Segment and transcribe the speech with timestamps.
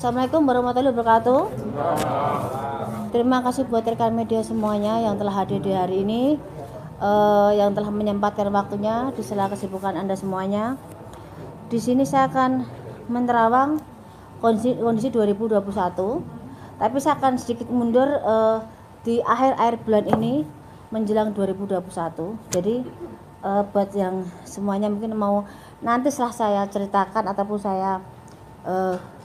[0.00, 1.40] Assalamualaikum warahmatullahi wabarakatuh.
[3.12, 6.40] Terima kasih buat rekan media semuanya yang telah hadir di hari ini,
[7.04, 10.80] uh, yang telah menyempatkan waktunya di sela kesibukan Anda semuanya.
[11.68, 12.64] Di sini saya akan
[13.12, 13.76] menerawang
[14.40, 15.68] kondisi, kondisi 2021,
[16.80, 18.64] tapi saya akan sedikit mundur uh,
[19.04, 20.48] di akhir-akhir bulan ini
[20.88, 21.76] menjelang 2021.
[22.56, 22.88] Jadi
[23.44, 25.44] uh, buat yang semuanya mungkin mau
[25.84, 28.00] nanti setelah saya ceritakan ataupun saya
[28.64, 29.19] uh,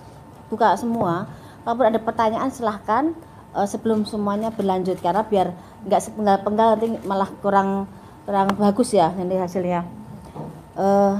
[0.50, 1.30] buka semua.
[1.66, 3.14] Kalau ada pertanyaan silahkan
[3.58, 7.90] uh, sebelum semuanya berlanjut karena biar nggak sepenggal-penggal nanti malah kurang
[8.26, 9.82] kurang bagus ya nanti hasilnya.
[10.76, 11.18] Uh,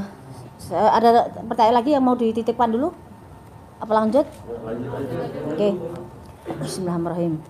[0.74, 2.94] ada pertanyaan lagi yang mau dititipkan dulu?
[3.82, 4.26] Apa lanjut?
[4.26, 5.58] Oke.
[5.58, 5.74] Okay.
[6.46, 7.42] Bismillahirrahmanirrahim.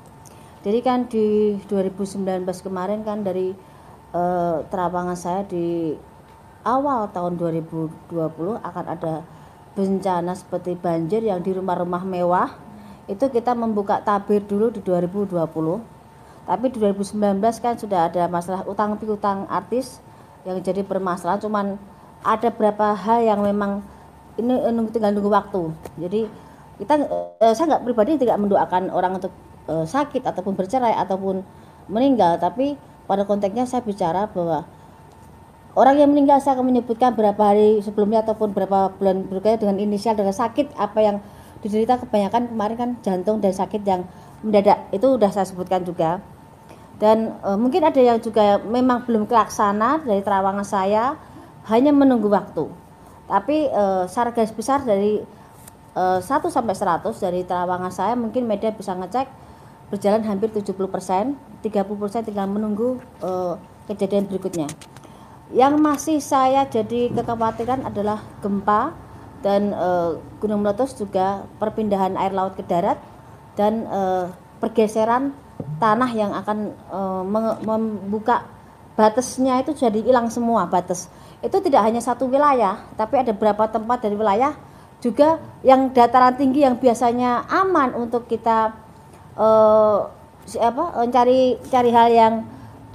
[0.65, 3.53] Jadi kan di 2019 kemarin kan dari
[4.15, 5.93] uh, terawangan saya di
[6.65, 8.09] awal tahun 2020
[8.63, 9.21] akan ada
[9.75, 12.49] bencana seperti banjir yang di rumah-rumah mewah
[13.05, 15.35] itu kita membuka tabir dulu di 2020
[16.45, 19.99] tapi di 2019 kan sudah ada masalah utang piutang artis
[20.45, 21.65] yang jadi permasalahan cuman
[22.25, 23.85] ada beberapa hal yang memang
[24.35, 24.53] ini
[24.91, 25.61] tinggal nunggu waktu.
[26.01, 26.21] Jadi
[26.81, 26.93] kita
[27.39, 29.31] eh, saya nggak pribadi tidak mendoakan orang untuk
[29.69, 31.41] eh, sakit ataupun bercerai ataupun
[31.87, 34.65] meninggal tapi pada konteksnya saya bicara bahwa
[35.75, 40.15] Orang yang meninggal saya akan menyebutkan berapa hari sebelumnya ataupun berapa bulan berikutnya dengan inisial
[40.15, 40.71] dan sakit.
[40.79, 41.19] Apa yang
[41.59, 44.07] diderita kebanyakan kemarin kan jantung dan sakit yang
[44.39, 44.87] mendadak.
[44.95, 46.23] Itu sudah saya sebutkan juga.
[46.95, 51.19] Dan e, mungkin ada yang juga memang belum kelaksana dari terawangan saya
[51.67, 52.71] hanya menunggu waktu.
[53.27, 55.19] Tapi e, secara besar dari
[55.91, 59.27] e, 1 sampai 100 dari terawangan saya mungkin media bisa ngecek
[59.91, 63.59] berjalan hampir 70% 30% tinggal menunggu e,
[63.91, 64.71] kejadian berikutnya
[65.53, 68.97] yang masih saya jadi kekhawatiran adalah gempa
[69.45, 69.89] dan e,
[70.41, 72.97] gunung meletus juga perpindahan air laut ke darat
[73.53, 74.01] dan e,
[74.57, 75.37] pergeseran
[75.77, 76.99] tanah yang akan e,
[77.61, 78.49] membuka
[78.97, 81.11] batasnya itu jadi hilang semua batas.
[81.45, 84.57] Itu tidak hanya satu wilayah, tapi ada beberapa tempat dari wilayah
[85.03, 88.73] juga yang dataran tinggi yang biasanya aman untuk kita
[89.37, 89.47] e,
[90.57, 92.33] apa cari cari hal yang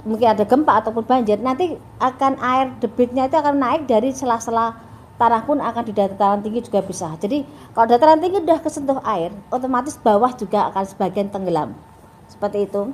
[0.01, 4.73] mungkin ada gempa ataupun banjir nanti akan air debitnya itu akan naik dari sela-sela
[5.21, 7.13] tanah pun akan di dataran tinggi juga bisa.
[7.21, 7.45] Jadi
[7.77, 11.77] kalau dataran tinggi sudah kesentuh air otomatis bawah juga akan sebagian tenggelam.
[12.25, 12.89] Seperti itu.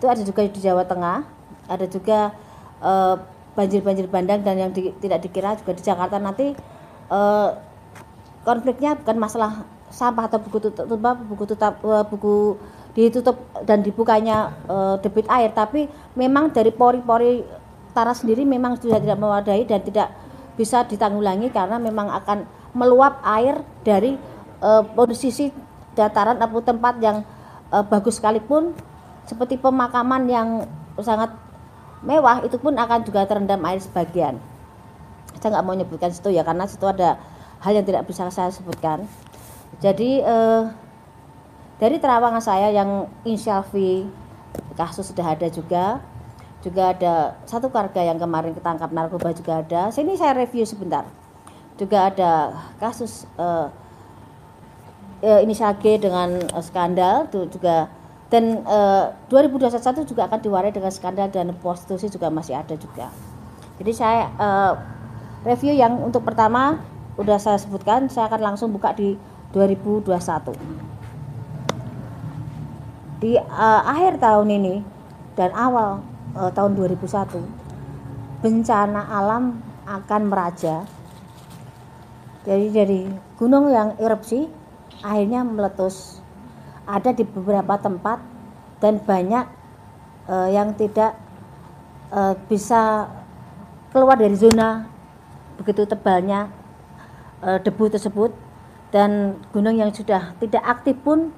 [0.00, 1.22] Itu ada juga di Jawa Tengah
[1.70, 2.34] ada juga
[2.82, 3.14] eh,
[3.54, 6.18] banjir-banjir bandang dan yang di, tidak dikira juga di Jakarta.
[6.18, 6.58] Nanti
[7.06, 7.50] eh,
[8.42, 9.62] konfliknya bukan masalah
[9.94, 10.90] sampah atau buku tutup
[11.30, 12.58] buku tutup eh, buku
[12.94, 15.54] ditutup dan dibukanya e, debit air.
[15.54, 15.86] Tapi
[16.18, 17.42] memang dari pori-pori
[17.94, 20.08] tanah sendiri memang sudah tidak mewadai dan tidak
[20.54, 24.14] bisa ditanggulangi karena memang akan meluap air dari
[24.62, 25.50] e, posisi
[25.94, 27.22] dataran atau tempat yang
[27.70, 28.74] e, bagus sekalipun.
[29.26, 30.48] Seperti pemakaman yang
[30.98, 31.30] sangat
[32.02, 34.40] mewah itu pun akan juga terendam air sebagian.
[35.38, 37.16] Saya nggak mau menyebutkan situ ya karena situ ada
[37.62, 39.06] hal yang tidak bisa saya sebutkan.
[39.78, 40.18] Jadi
[41.80, 44.04] dari terawangan saya yang inisial V
[44.76, 46.04] kasus sudah ada juga.
[46.60, 49.88] Juga ada satu keluarga yang kemarin ketangkap narkoba juga ada.
[49.88, 51.08] Sini saya review sebentar.
[51.80, 53.72] Juga ada kasus uh,
[55.24, 57.88] uh, inisial G dengan uh, skandal itu juga.
[58.28, 63.08] Dan uh, 2021 juga akan diwarai dengan skandal dan prostitusi juga masih ada juga.
[63.80, 64.76] Jadi saya uh,
[65.48, 66.76] review yang untuk pertama
[67.16, 69.16] udah saya sebutkan saya akan langsung buka di
[69.56, 70.99] 2021
[73.20, 74.74] di uh, akhir tahun ini
[75.36, 76.00] dan awal
[76.32, 77.60] uh, tahun 2001
[78.40, 80.88] bencana alam akan meraja.
[82.48, 83.00] Jadi dari
[83.36, 84.48] gunung yang erupsi
[85.04, 86.24] akhirnya meletus.
[86.88, 88.18] Ada di beberapa tempat
[88.80, 89.44] dan banyak
[90.26, 91.14] uh, yang tidak
[92.10, 93.06] uh, bisa
[93.92, 94.88] keluar dari zona
[95.60, 96.48] begitu tebalnya
[97.44, 98.32] uh, debu tersebut.
[98.90, 101.30] Dan gunung yang sudah tidak aktif pun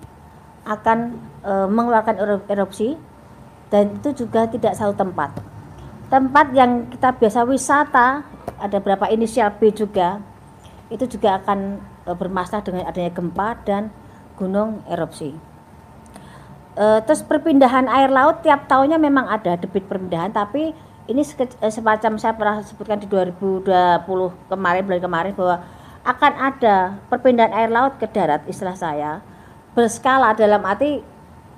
[0.64, 2.96] akan e, mengeluarkan erupsi
[3.68, 5.34] dan itu juga tidak satu tempat.
[6.08, 8.22] Tempat yang kita biasa wisata
[8.60, 10.22] ada berapa inisial B juga
[10.88, 13.90] itu juga akan e, bermasalah dengan adanya gempa dan
[14.38, 15.34] gunung erupsi.
[16.78, 20.72] E, terus perpindahan air laut tiap tahunnya memang ada debit perpindahan tapi
[21.10, 21.22] ini
[21.66, 23.66] semacam saya pernah sebutkan di 2020
[24.46, 25.56] kemarin bulan kemarin bahwa
[26.02, 26.76] akan ada
[27.10, 29.22] perpindahan air laut ke darat istilah saya
[29.72, 31.11] berskala dalam arti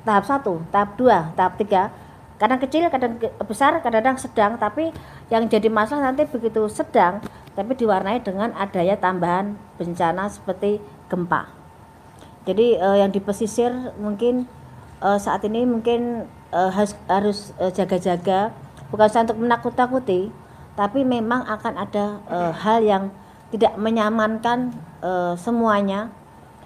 [0.05, 1.91] tahap satu, tahap dua, tahap tiga.
[2.39, 3.17] Kadang kecil, kadang
[3.49, 4.61] besar, kadang-kadang sedang.
[4.61, 4.93] Tapi
[5.33, 7.25] yang jadi masalah nanti begitu sedang,
[7.55, 11.47] tapi diwarnai dengan adanya tambahan bencana seperti gempa.
[12.45, 14.45] jadi uh, yang di pesisir mungkin
[15.01, 18.53] uh, saat ini mungkin uh, harus harus uh, jaga-jaga
[18.93, 20.29] bukan saya untuk menakut-takuti
[20.75, 23.05] tapi memang akan ada uh, hal yang
[23.49, 26.11] tidak menyamankan uh, semuanya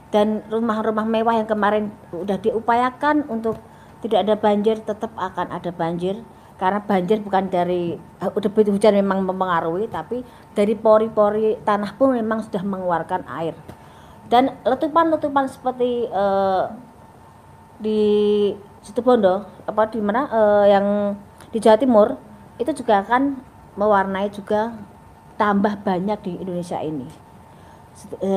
[0.08, 3.60] dan rumah-rumah mewah yang kemarin sudah diupayakan untuk
[4.00, 6.20] tidak ada banjir tetap akan ada banjir.
[6.58, 10.26] Karena banjir bukan dari uh, debit hujan memang mempengaruhi tapi
[10.58, 13.55] dari pori-pori tanah pun memang sudah mengeluarkan air.
[14.26, 16.66] Dan letupan-letupan seperti uh,
[17.78, 18.50] di
[18.82, 21.14] Situbondo apa di mana uh, yang
[21.54, 22.19] di Jawa Timur
[22.58, 23.38] itu juga akan
[23.78, 24.75] mewarnai juga
[25.38, 27.27] tambah banyak di Indonesia ini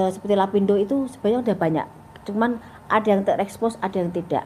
[0.09, 1.87] seperti Lapindo itu sebenarnya udah banyak.
[2.25, 4.45] Cuman ada yang terekspos ada yang tidak.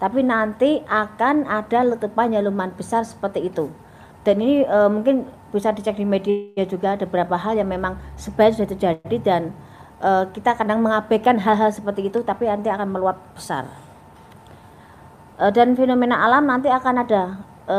[0.00, 3.68] Tapi nanti akan ada letupan lumayan besar seperti itu.
[4.24, 8.64] Dan ini e, mungkin bisa dicek di media juga ada beberapa hal yang memang sebenarnya
[8.64, 9.42] sudah terjadi dan
[10.00, 13.68] e, kita kadang mengabaikan hal-hal seperti itu tapi nanti akan meluap besar.
[15.40, 17.22] E, dan fenomena alam nanti akan ada
[17.68, 17.78] e,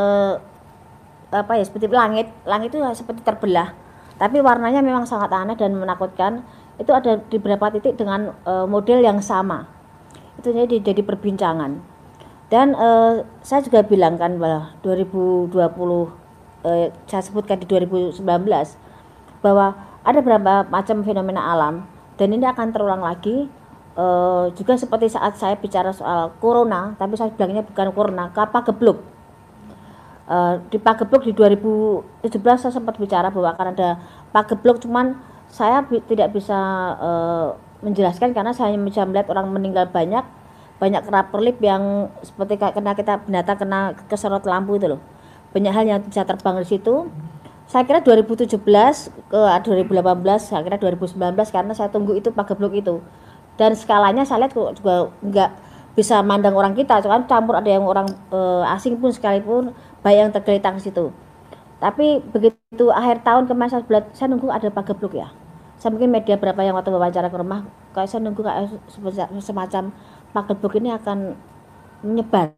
[1.30, 2.30] apa ya seperti langit.
[2.46, 3.81] Langit itu seperti terbelah
[4.22, 6.46] tapi warnanya memang sangat aneh dan menakutkan.
[6.78, 9.66] Itu ada di beberapa titik dengan e, model yang sama.
[10.38, 11.82] Itu jadi jadi perbincangan.
[12.46, 16.04] Dan uh, saya juga bilang kan bahwa 2020 uh,
[16.68, 18.20] eh, saya sebutkan di 2019
[19.40, 19.72] bahwa
[20.04, 21.88] ada beberapa macam fenomena alam.
[22.20, 23.48] Dan ini akan terulang lagi
[23.96, 29.00] uh, juga seperti saat saya bicara soal corona tapi saya bilangnya bukan corona kapal gebluk
[30.28, 33.88] uh, di Pagebluk di 2017 saya sempat bicara bahwa akan ada
[34.30, 35.18] Pagebluk cuman
[35.52, 36.56] saya bi tidak bisa
[36.96, 40.24] uh, menjelaskan karena saya bisa melihat orang meninggal banyak
[40.82, 45.00] banyak kerap-kerlip yang seperti kena kita binatang kena keserot lampu itu loh.
[45.54, 47.06] Banyak hal yang bisa terbang di situ.
[47.70, 48.58] Saya kira 2017
[49.30, 50.02] ke 2018
[50.42, 52.98] saya kira 2019 karena saya tunggu itu pakai blok itu.
[53.54, 55.50] Dan skalanya saya lihat juga nggak
[55.92, 58.40] bisa mandang orang kita kan campur ada yang orang e,
[58.72, 61.14] asing pun sekalipun baik yang tergeletak di situ
[61.82, 65.34] tapi begitu akhir tahun kemarin saya, belat, saya nunggu ada pakai blok ya.
[65.82, 68.70] Saya mungkin media berapa yang waktu wawancara ke rumah kayak saya nunggu kayak
[69.42, 69.90] semacam
[70.30, 71.34] pagebluk ini akan
[72.06, 72.54] menyebar.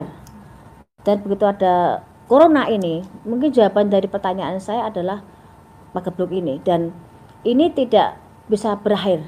[1.08, 5.24] Dan begitu ada corona ini mungkin jawaban dari pertanyaan saya adalah
[5.96, 6.60] pagebluk ini.
[6.60, 6.92] Dan
[7.48, 8.20] ini tidak
[8.52, 9.24] bisa berakhir.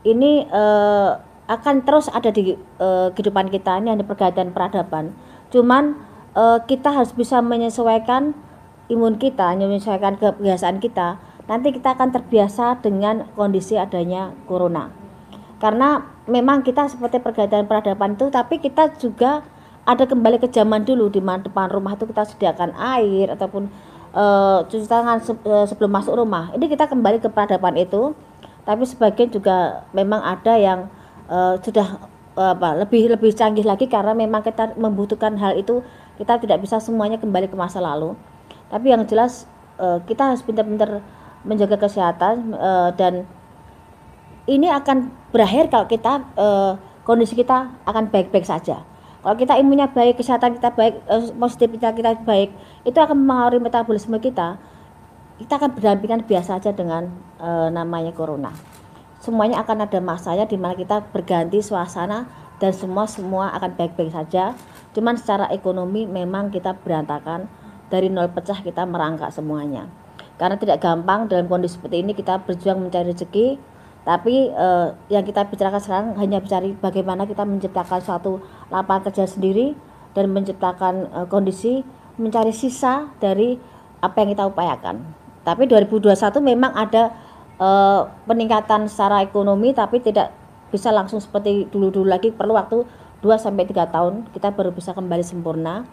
[0.00, 1.12] Ini uh,
[1.44, 5.12] akan terus ada di uh, kehidupan kita ini ada pergaulan peradaban.
[5.52, 6.07] Cuman
[6.38, 8.38] uh, kita harus bisa menyesuaikan
[8.88, 11.18] imun kita menyesuaikan kebiasaan kita.
[11.48, 14.92] Nanti kita akan terbiasa dengan kondisi adanya corona.
[15.58, 19.42] Karena memang kita seperti pergaulan peradaban itu tapi kita juga
[19.88, 23.72] ada kembali ke zaman dulu di mana depan rumah itu kita sediakan air ataupun
[24.12, 26.52] uh, cuci tangan se uh, sebelum masuk rumah.
[26.54, 28.12] Ini kita kembali ke peradaban itu
[28.68, 30.92] tapi sebagian juga memang ada yang
[31.32, 31.96] uh, sudah
[32.38, 35.82] apa lebih lebih canggih lagi karena memang kita membutuhkan hal itu
[36.18, 38.18] kita tidak bisa semuanya kembali ke masa lalu
[38.68, 39.48] tapi yang jelas
[39.80, 41.00] uh, kita harus pintar-pintar
[41.46, 43.24] menjaga kesehatan uh, dan
[44.48, 48.84] ini akan berakhir kalau kita uh, kondisi kita akan baik-baik saja.
[49.18, 51.04] Kalau kita imunnya baik, kesehatan kita baik,
[51.36, 52.54] positif kita baik,
[52.86, 54.56] itu akan mempengaruhi metabolisme kita.
[55.36, 57.10] Kita akan berdampingan biasa saja dengan
[57.68, 58.54] namanya corona.
[59.18, 62.30] Semuanya akan ada masanya di mana kita berganti suasana
[62.62, 64.54] dan semua semua akan baik-baik saja.
[64.96, 67.48] Cuman secara ekonomi memang kita berantakan
[67.88, 69.88] dari nol pecah kita merangkak semuanya.
[70.38, 73.58] Karena tidak gampang dalam kondisi seperti ini kita berjuang mencari rezeki,
[74.06, 78.40] tapi uh, yang kita bicarakan sekarang hanya bicara bagaimana kita menciptakan suatu
[78.70, 79.74] lapangan kerja sendiri
[80.14, 81.82] dan menciptakan uh, kondisi
[82.16, 83.58] mencari sisa dari
[83.98, 85.02] apa yang kita upayakan.
[85.42, 87.12] Tapi 2021 memang ada
[87.58, 90.32] uh, peningkatan secara ekonomi tapi tidak
[90.68, 92.84] bisa langsung seperti dulu-dulu lagi perlu waktu
[93.20, 95.86] 2 sampai 3 tahun kita baru bisa kembali sempurna.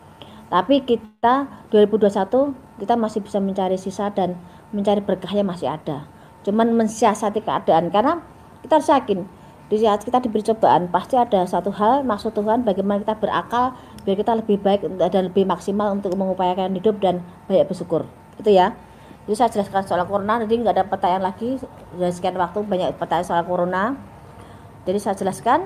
[0.46, 4.38] Tapi kita 2021 kita masih bisa mencari sisa dan
[4.70, 6.06] mencari berkahnya masih ada.
[6.46, 8.22] Cuman mensiasati keadaan karena
[8.62, 9.26] kita harus yakin
[9.66, 13.74] di saat kita diberi cobaan pasti ada satu hal maksud Tuhan bagaimana kita berakal
[14.06, 18.06] biar kita lebih baik dan lebih maksimal untuk mengupayakan hidup dan banyak bersyukur.
[18.38, 18.78] Itu ya.
[19.26, 21.58] Jadi saya jelaskan soal corona jadi nggak ada pertanyaan lagi.
[21.58, 23.98] Sudah sekian waktu banyak pertanyaan soal corona.
[24.86, 25.66] Jadi saya jelaskan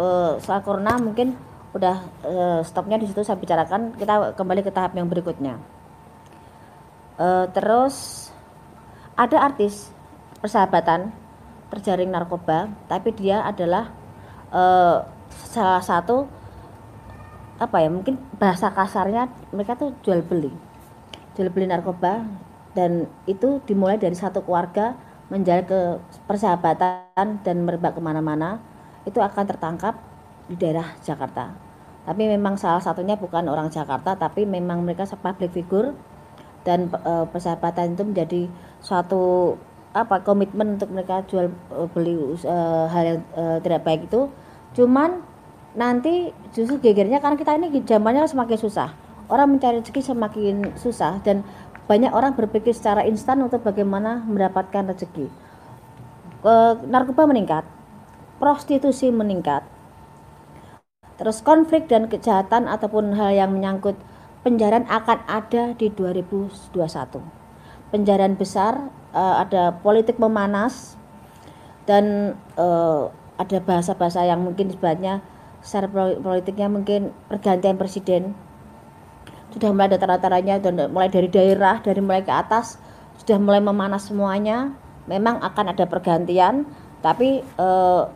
[0.00, 1.36] uh, soal corona mungkin
[1.76, 3.94] udah uh, stopnya di situ saya bicarakan.
[3.94, 5.60] Kita kembali ke tahap yang berikutnya.
[7.20, 8.28] Uh, terus
[9.12, 9.92] ada artis
[10.40, 11.12] persahabatan
[11.68, 13.92] terjaring narkoba tapi dia adalah
[14.48, 16.24] uh, salah satu
[17.60, 20.50] apa ya mungkin bahasa kasarnya mereka tuh jual beli.
[21.36, 22.24] Jual beli narkoba
[22.72, 24.96] dan itu dimulai dari satu keluarga
[25.28, 25.80] menjalin ke
[26.26, 28.58] persahabatan dan merebak ke mana-mana
[29.10, 29.98] itu akan tertangkap
[30.46, 31.50] di daerah Jakarta.
[32.06, 35.92] Tapi memang salah satunya bukan orang Jakarta, tapi memang mereka public figure
[36.64, 38.42] dan e, persahabatan itu menjadi
[38.80, 39.54] suatu
[39.90, 42.56] apa komitmen untuk mereka jual e, beli e,
[42.88, 44.32] hal yang e, tidak baik itu.
[44.74, 45.22] Cuman
[45.76, 48.90] nanti justru gegernya karena kita ini zamannya semakin susah.
[49.30, 51.46] Orang mencari rezeki semakin susah dan
[51.86, 55.30] banyak orang berpikir secara instan untuk bagaimana mendapatkan rezeki.
[56.42, 56.52] E,
[56.88, 57.62] narkoba meningkat,
[58.40, 59.62] prostitusi meningkat,
[61.20, 63.92] Terus konflik dan kejahatan ataupun hal yang menyangkut
[64.40, 66.80] penjaraan akan ada di 2021.
[67.92, 70.96] Penjaraan besar, uh, ada politik memanas
[71.84, 75.20] dan uh, ada bahasa-bahasa yang mungkin sebenarnya
[75.60, 75.92] secara
[76.24, 78.32] politiknya mungkin pergantian presiden.
[79.52, 82.80] Sudah mulai ada tanda-tandanya dan mulai dari daerah dari mulai ke atas
[83.20, 84.72] sudah mulai memanas semuanya.
[85.04, 86.64] Memang akan ada pergantian
[87.04, 88.08] tapi uh,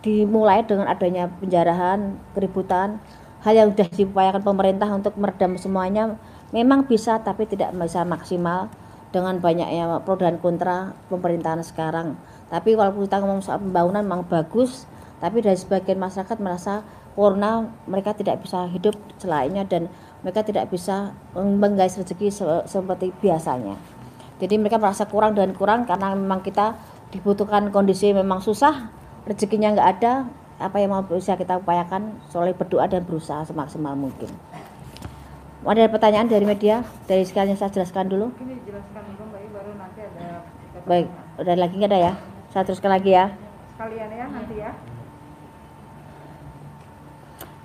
[0.00, 3.00] dimulai dengan adanya penjarahan, keributan,
[3.44, 6.16] hal yang sudah diupayakan pemerintah untuk meredam semuanya
[6.52, 8.68] memang bisa tapi tidak bisa maksimal
[9.10, 12.14] dengan banyaknya pro dan kontra pemerintahan sekarang.
[12.50, 14.86] Tapi kalau kita ngomong soal pembangunan memang bagus,
[15.18, 16.86] tapi dari sebagian masyarakat merasa
[17.18, 19.90] corona mereka tidak bisa hidup selainnya dan
[20.22, 22.30] mereka tidak bisa menggais rezeki
[22.66, 23.74] seperti biasanya.
[24.40, 26.78] Jadi mereka merasa kurang dan kurang karena memang kita
[27.10, 28.99] dibutuhkan kondisi memang susah
[29.30, 30.26] rezekinya nggak ada
[30.58, 34.28] apa yang mau bisa kita upayakan soleh berdoa dan berusaha semaksimal mungkin.
[35.62, 36.82] Ada pertanyaan dari media?
[37.06, 38.34] Dari sekalian saya jelaskan dulu.
[38.42, 40.42] Ini jelaskan dulu mbak baru nanti ada
[40.82, 41.06] baik
[41.38, 42.12] udah lagi nggak ada ya?
[42.50, 43.30] Saya teruskan lagi ya.
[43.78, 44.70] Sekalian ya nanti ya.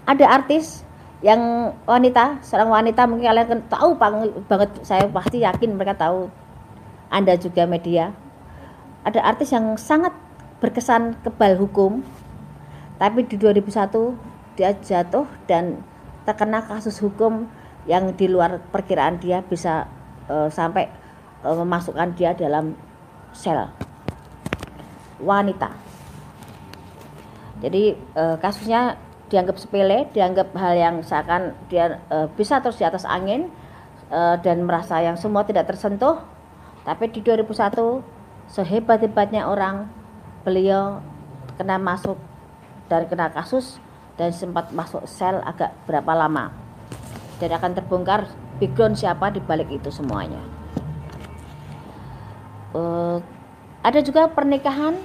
[0.05, 0.85] Ada artis
[1.25, 6.29] yang wanita seorang wanita mungkin kalian tahu banget saya pasti yakin mereka tahu.
[7.09, 8.13] Anda juga media.
[9.01, 10.13] Ada artis yang sangat
[10.59, 12.05] berkesan kebal hukum.
[12.95, 15.83] Tapi di 2001 dia jatuh dan
[16.23, 17.47] terkena kasus hukum
[17.85, 19.85] yang di luar perkiraan dia bisa
[20.31, 20.89] uh, sampai
[21.45, 22.73] uh, memasukkan dia dalam
[23.35, 23.69] sel
[25.21, 25.69] wanita.
[27.61, 33.03] Jadi uh, kasusnya dianggap sepele dianggap hal yang seakan dia uh, bisa terus di atas
[33.09, 33.49] angin
[34.13, 36.23] uh, dan merasa yang semua tidak tersentuh.
[36.85, 38.01] Tapi di 2001
[38.45, 39.89] sehebat-hebatnya orang
[40.45, 41.01] beliau
[41.57, 42.15] kena masuk
[42.85, 43.81] dan kena kasus
[44.15, 46.53] dan sempat masuk sel agak berapa lama.
[47.41, 50.39] Dan akan terbongkar background siapa di balik itu semuanya.
[52.71, 53.19] Uh,
[53.83, 54.95] ada juga pernikahan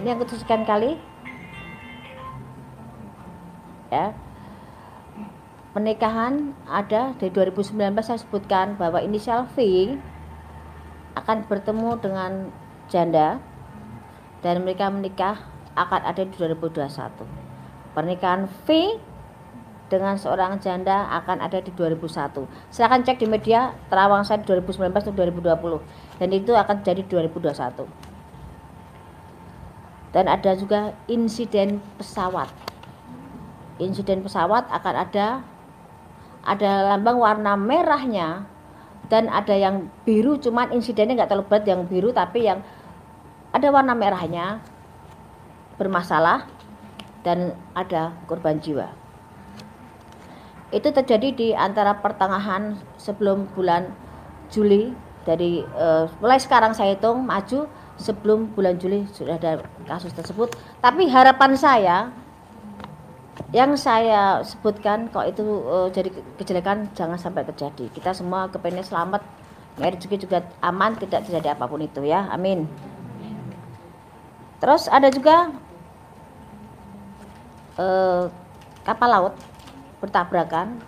[0.00, 0.96] ini yang kesekian kali.
[3.92, 4.16] Ya.
[5.74, 9.58] Pernikahan ada di 2019 saya sebutkan bahwa inisial V
[11.18, 12.32] akan bertemu dengan
[12.86, 13.42] janda
[14.44, 15.40] dan mereka menikah
[15.72, 16.84] akan ada di 2021.
[17.96, 19.00] Pernikahan V
[19.88, 22.44] dengan seorang janda akan ada di 2001.
[22.68, 27.88] Silahkan cek di media terawang saya di 2019 atau 2020 dan itu akan jadi 2021.
[30.12, 32.52] Dan ada juga insiden pesawat.
[33.82, 35.42] Insiden pesawat akan ada
[36.44, 38.46] ada lambang warna merahnya
[39.08, 42.60] dan ada yang biru cuman insidennya nggak terlalu berat yang biru tapi yang
[43.54, 44.58] ada warna merahnya
[45.78, 46.50] bermasalah
[47.22, 48.90] dan ada korban jiwa.
[50.74, 53.94] Itu terjadi di antara pertengahan sebelum bulan
[54.50, 54.90] Juli
[55.22, 60.50] dari uh, mulai sekarang saya hitung maju sebelum bulan Juli sudah ada kasus tersebut.
[60.82, 61.96] Tapi harapan saya
[63.54, 66.10] yang saya sebutkan kok itu uh, jadi
[66.42, 67.86] kejelekan jangan sampai terjadi.
[67.94, 69.22] Kita semua kepengen selamat,
[69.78, 72.26] rezeki juga aman, tidak terjadi apa pun itu ya.
[72.34, 72.66] Amin.
[74.64, 75.52] Terus ada juga
[77.76, 78.24] eh,
[78.80, 79.34] kapal laut
[80.00, 80.80] bertabrakan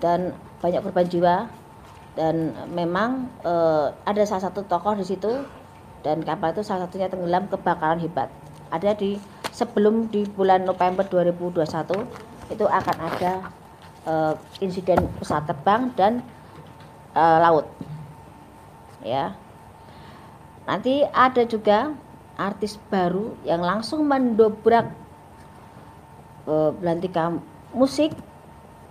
[0.00, 0.32] dan
[0.64, 1.36] banyak korban jiwa
[2.16, 5.44] dan memang eh, ada salah satu tokoh di situ
[6.00, 8.32] dan kapal itu salah satunya tenggelam kebakaran hebat.
[8.72, 9.20] Ada di
[9.52, 13.32] sebelum di bulan November 2021 itu akan ada
[14.08, 16.24] eh, insiden pesawat terbang dan
[17.12, 17.68] eh, laut.
[19.04, 19.36] Ya.
[20.64, 21.92] Nanti ada juga
[22.34, 24.90] artis baru yang langsung mendobrak
[26.46, 26.74] uh,
[27.74, 28.14] musik.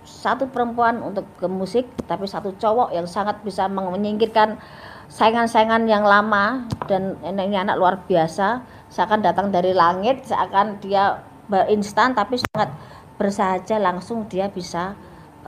[0.04, 4.60] Satu perempuan untuk ke musik tapi satu cowok yang sangat bisa menyingkirkan
[5.08, 8.60] saingan-saingan yang lama dan ini anak luar biasa.
[8.92, 11.24] Seakan datang dari langit seakan dia
[11.72, 12.68] instan tapi sangat
[13.16, 14.92] bersahaja langsung dia bisa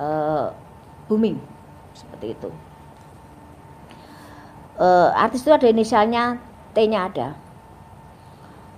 [0.00, 0.56] uh,
[1.04, 1.36] booming.
[1.92, 2.48] Seperti itu.
[4.80, 6.40] Uh, artis itu ada inisialnya
[6.72, 7.45] T-nya ada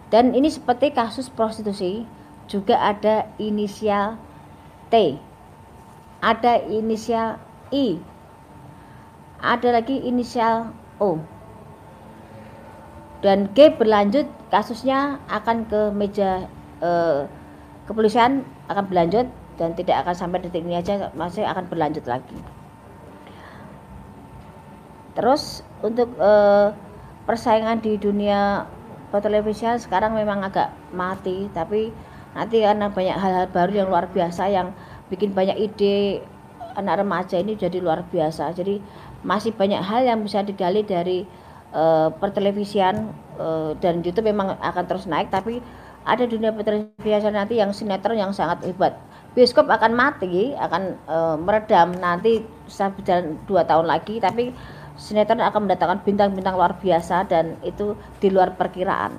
[0.08, 2.08] dan ini seperti kasus prostitusi
[2.48, 4.16] juga ada inisial
[4.88, 5.20] T.
[6.24, 7.36] Ada inisial
[7.68, 8.00] I.
[9.38, 11.20] Ada lagi inisial O.
[13.20, 16.48] Dan G berlanjut kasusnya akan ke meja
[16.80, 17.28] eh,
[17.84, 19.28] kepolisian akan berlanjut
[19.60, 22.38] dan tidak akan sampai detik ini aja masih akan berlanjut lagi.
[25.12, 26.72] Terus untuk eh,
[27.28, 28.64] persaingan di dunia
[29.08, 31.90] pertelevisian sekarang memang agak mati tapi
[32.36, 34.70] nanti karena banyak hal-hal baru yang luar biasa yang
[35.08, 36.22] bikin banyak ide
[36.78, 38.54] anak remaja ini jadi luar biasa.
[38.54, 38.78] Jadi
[39.26, 41.26] masih banyak hal yang bisa digali dari
[41.74, 45.58] uh, pertelevisian uh, dan YouTube memang akan terus naik tapi
[46.06, 48.94] ada dunia pertelevisian nanti yang sinetron yang sangat hebat.
[49.34, 54.54] Bioskop akan mati akan uh, meredam nanti berjalan dua tahun lagi tapi
[54.98, 59.14] sinetron akan mendatangkan bintang-bintang luar biasa dan itu di luar perkiraan.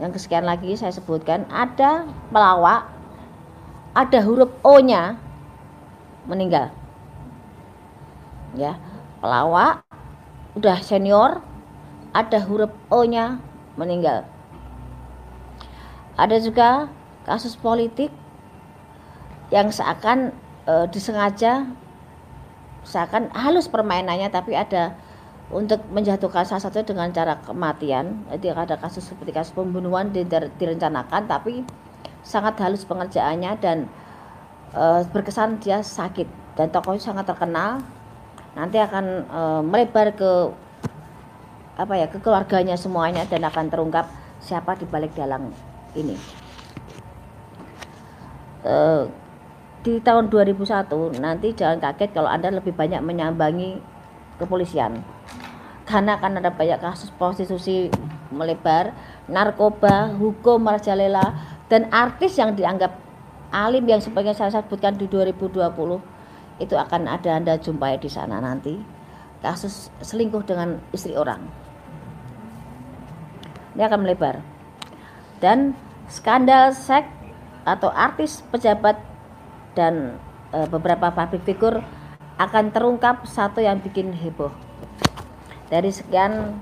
[0.00, 2.88] Yang kesekian lagi saya sebutkan ada pelawak,
[3.92, 5.20] ada huruf O-nya
[6.24, 6.72] meninggal.
[8.56, 8.80] Ya,
[9.20, 9.84] pelawak
[10.56, 11.44] udah senior,
[12.16, 13.38] ada huruf O-nya
[13.76, 14.24] meninggal.
[16.16, 16.88] Ada juga
[17.28, 18.10] kasus politik
[19.52, 20.32] yang seakan
[20.64, 21.68] e, disengaja
[22.82, 24.94] seakan halus permainannya tapi ada
[25.52, 28.24] untuk menjatuhkan salah satu dengan cara kematian.
[28.32, 30.08] Jadi ada kasus seperti kasus pembunuhan
[30.56, 31.62] direncanakan tapi
[32.24, 33.78] sangat halus pengerjaannya dan
[34.72, 36.26] e, berkesan dia sakit.
[36.56, 37.84] Dan tokohnya sangat terkenal.
[38.56, 40.32] Nanti akan e, melebar ke
[41.72, 44.08] apa ya ke keluarganya semuanya dan akan terungkap
[44.40, 45.52] siapa di balik dalang
[45.92, 46.16] ini.
[48.64, 48.74] E,
[49.82, 53.82] di tahun 2001 nanti jangan kaget kalau Anda lebih banyak menyambangi
[54.38, 55.02] kepolisian.
[55.82, 57.90] Karena akan ada banyak kasus prostitusi
[58.30, 58.94] melebar,
[59.26, 61.34] narkoba, hukum merajalela
[61.66, 62.94] dan artis yang dianggap
[63.50, 65.58] alim yang sebagian saya sebutkan di 2020
[66.62, 68.78] itu akan ada Anda jumpai di sana nanti.
[69.42, 71.42] Kasus selingkuh dengan istri orang.
[73.74, 74.38] Ini akan melebar.
[75.42, 75.74] Dan
[76.06, 77.10] skandal seks
[77.66, 79.11] atau artis pejabat
[79.72, 80.20] dan
[80.52, 81.80] e, beberapa public figure
[82.40, 84.52] akan terungkap satu yang bikin heboh.
[85.68, 86.58] Dari sekian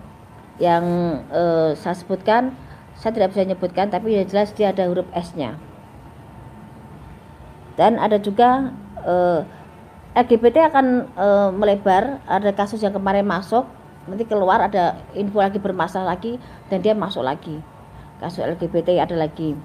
[0.62, 0.84] yang
[1.30, 2.54] e, saya sebutkan,
[2.94, 5.56] saya tidak bisa menyebutkan, tapi yang jelas dia ada huruf S-nya.
[7.80, 8.70] Dan ada juga
[9.00, 9.14] e,
[10.14, 13.64] LGBT akan e, melebar, ada kasus yang kemarin masuk,
[14.04, 16.36] nanti keluar ada info lagi bermasalah lagi,
[16.68, 17.62] dan dia masuk lagi.
[18.20, 19.56] Kasus LGBT ada lagi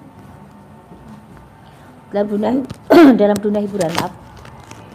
[2.16, 2.50] dalam dunia
[3.20, 4.12] dalam dunia hiburan maaf.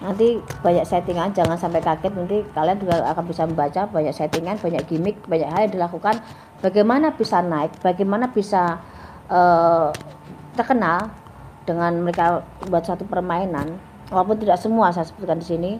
[0.01, 2.09] Nanti banyak settingan jangan sampai kaget.
[2.17, 6.17] Nanti kalian juga akan bisa membaca banyak settingan banyak gimmick banyak hal yang dilakukan.
[6.65, 8.81] Bagaimana bisa naik bagaimana bisa
[9.29, 9.93] uh,
[10.57, 11.13] terkenal
[11.69, 13.77] dengan mereka buat satu permainan.
[14.09, 15.71] Walaupun tidak semua saya sebutkan di sini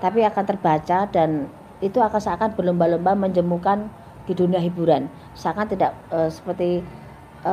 [0.00, 1.50] tapi akan terbaca dan
[1.84, 3.92] itu akan seakan berlomba-lomba menjemukan
[4.24, 5.12] di dunia hiburan.
[5.36, 6.80] Seakan tidak uh, seperti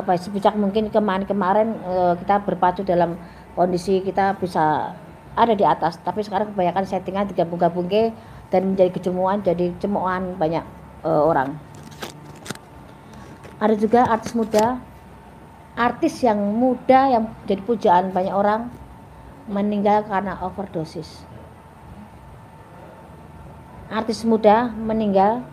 [0.02, 3.16] apa sebijak mungkin kemarin-kemarin uh, kita berpacu dalam
[3.56, 4.92] kondisi kita bisa
[5.36, 6.00] ada di atas.
[6.04, 8.12] Tapi sekarang kebanyakan settingan digabung-gabung ke
[8.52, 10.64] dan menjadi kejemuan jadi cemuan banyak
[11.04, 11.56] uh, orang.
[13.60, 14.80] Ada juga artis muda
[15.76, 18.72] artis yang muda yang jadi pujaan banyak orang
[19.52, 21.28] meninggal karena overdosis.
[23.92, 25.46] Artis muda meninggal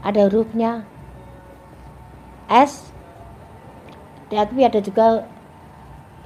[0.00, 0.86] ada hurufnya
[2.46, 2.95] S
[4.26, 5.22] tapi ada juga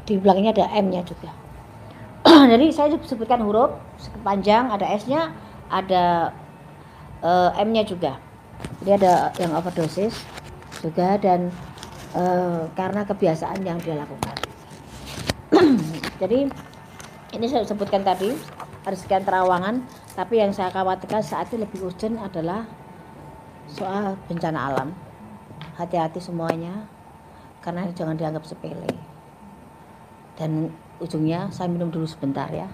[0.08, 1.30] di belakangnya ada M-nya juga.
[2.52, 5.32] Jadi saya sebutkan huruf sepanjang ada S-nya,
[5.68, 6.34] ada
[7.20, 8.16] uh, M-nya juga.
[8.80, 10.16] Jadi ada yang overdosis
[10.80, 11.52] juga dan
[12.16, 14.36] uh, karena kebiasaan yang dia lakukan.
[16.20, 16.48] Jadi
[17.36, 18.32] ini saya sebutkan tadi
[18.80, 19.84] ada sekian terawangan,
[20.16, 22.64] tapi yang saya khawatirkan saat ini lebih urgent adalah
[23.68, 24.88] soal bencana alam.
[25.76, 26.84] Hati-hati semuanya
[27.61, 28.88] karena jangan dianggap sepele.
[30.37, 32.68] Dan ujungnya saya minum dulu sebentar ya.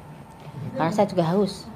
[0.79, 1.67] Karena saya juga haus.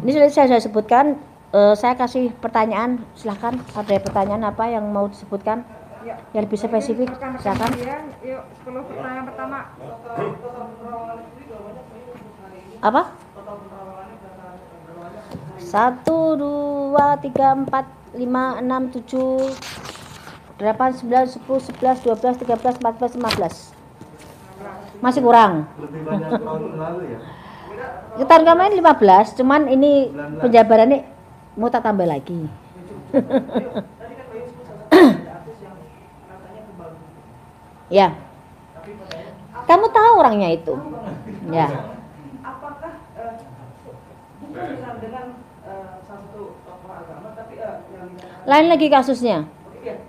[0.00, 1.06] Ini sudah saya sudah sebutkan.
[1.50, 3.04] Uh, saya kasih pertanyaan.
[3.12, 3.60] Silahkan.
[3.76, 5.66] Ada pertanyaan apa yang mau disebutkan?
[6.00, 6.16] Ya.
[6.32, 7.12] yang lebih spesifik
[7.44, 7.76] silahkan
[8.24, 9.58] yuk 10 pertanyaan pertama.
[12.80, 13.02] Apa?
[15.60, 16.69] Satu dua
[17.22, 19.54] tiga empat lima enam tujuh
[20.58, 23.54] delapan sembilan sepuluh sebelas dua belas tiga belas empat belas lima belas.
[25.00, 25.64] Masih kurang.
[25.80, 27.18] Lebih banyak tahun lalu ya?
[28.20, 30.12] Tahun kemarin 15 cuman ini
[30.44, 31.08] penjabarannya
[31.56, 32.44] mau tak tambah lagi.
[37.90, 38.14] Ya.
[39.66, 40.78] Kamu tahu orangnya itu?
[41.50, 41.90] Ya.
[42.38, 43.34] Apakah eh,
[44.54, 45.26] dengan dengan
[45.66, 48.14] eh, satu tokoh agama tapi eh, yang
[48.46, 49.48] lain lagi kasusnya.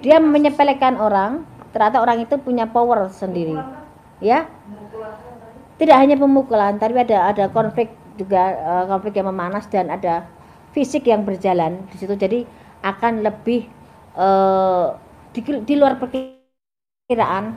[0.04, 3.56] Dia menyepelekan orang ternyata orang itu punya power sendiri.
[4.20, 4.48] Ya?
[5.80, 7.90] Tidak hanya pemukulan tapi ada ada konflik
[8.20, 10.28] juga eh, konflik yang memanas dan ada
[10.76, 12.14] fisik yang berjalan di situ.
[12.14, 12.44] Jadi
[12.84, 13.66] akan lebih
[14.20, 14.88] eh,
[15.32, 17.56] di, di luar perkiraan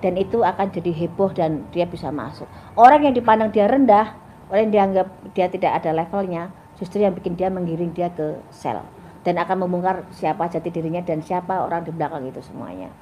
[0.00, 2.46] dan itu akan jadi heboh dan dia bisa masuk.
[2.78, 7.34] Orang yang dipandang dia rendah orang yang dianggap dia tidak ada levelnya justru yang bikin
[7.34, 8.82] dia menggiring dia ke sel
[9.26, 12.94] dan akan membongkar siapa jati dirinya dan siapa orang di belakang itu semuanya.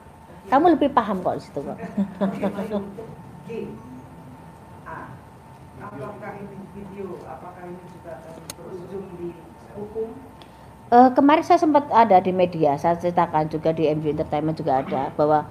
[0.49, 1.77] Kamu lebih paham kok di situ kok
[3.45, 3.69] G
[4.89, 5.09] A
[5.85, 9.29] apakah ini video apakah ini juga eh, berujung di
[9.77, 10.09] hukum?
[10.93, 15.13] Eh, kemarin saya sempat ada di media, saya ceritakan juga di MV Entertainment juga ada
[15.13, 15.45] bahwa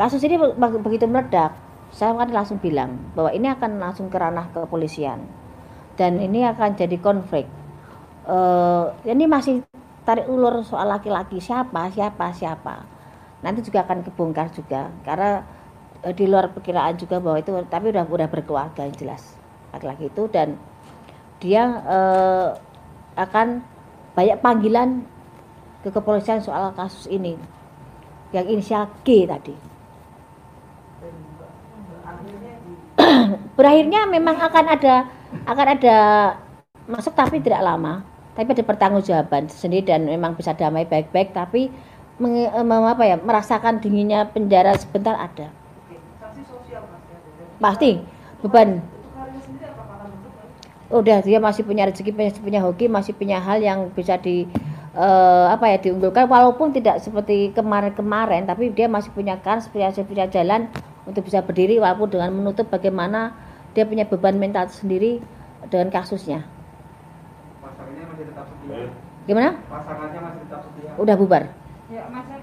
[0.00, 1.56] kasus ini be- be- begitu meledak,
[1.92, 5.24] saya kan langsung bilang bahwa ini akan langsung ke ranah kepolisian
[5.96, 7.48] dan ini akan jadi konflik.
[8.28, 9.64] Eh, ini masih
[10.06, 12.86] tarik ulur soal laki-laki siapa, siapa, siapa.
[13.42, 15.42] Nanti juga akan kebongkar juga karena
[16.06, 19.34] eh, di luar perkiraan juga bahwa itu tapi udah udah berkeluarga yang jelas
[19.74, 20.54] laki-laki itu dan
[21.42, 22.48] dia eh,
[23.18, 23.66] akan
[24.14, 25.02] banyak panggilan
[25.82, 27.34] ke kepolisian soal kasus ini.
[28.30, 29.54] Yang inisial G tadi.
[32.06, 32.74] Akhirnya di
[33.58, 34.94] berakhirnya memang akan ada
[35.46, 35.96] akan ada
[36.86, 41.72] masuk tapi tidak lama tapi ada pertanggungjawaban sendiri dan memang bisa damai baik-baik tapi
[42.20, 45.48] menge- em, apa ya merasakan dinginnya penjara sebentar ada.
[47.56, 47.98] Pasti.
[48.44, 48.84] Beban.
[50.92, 54.46] Udah dia masih punya rezeki masih punya hoki masih punya hal yang bisa di
[54.94, 56.28] eh, apa ya diunggulkan.
[56.28, 60.70] Walaupun tidak seperti kemarin-kemarin tapi dia masih punya kans punya punya jalan
[61.06, 63.32] untuk bisa berdiri walaupun dengan menutup bagaimana
[63.72, 65.22] dia punya beban mental sendiri
[65.70, 66.42] dengan kasusnya
[67.62, 68.90] pasangannya masih tetap setia
[69.26, 71.42] gimana pasangannya masih tetap setia udah bubar
[71.90, 72.40] ya mas ya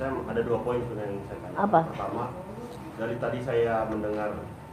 [0.00, 1.56] ada dua poin sebenarnya yang saya tanya.
[1.64, 1.80] Apa?
[1.92, 2.24] Pertama,
[3.00, 4.30] dari tadi saya mendengar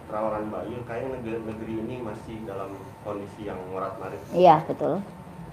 [0.07, 2.71] terawangan Mbak Yu, kayaknya negeri, negeri ini masih dalam
[3.03, 4.19] kondisi yang morat marit.
[4.31, 5.03] iya betul